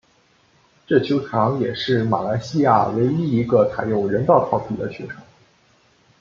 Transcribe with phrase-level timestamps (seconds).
[0.87, 5.21] 这球场也是马来西亚唯一一个采用人造草皮的球场。